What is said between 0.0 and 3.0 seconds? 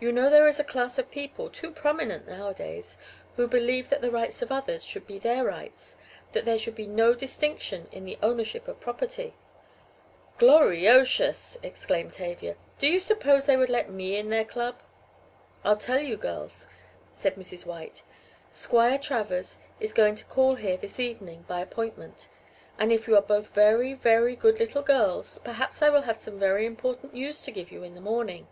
You know there is a class of people, too prominent nowadays,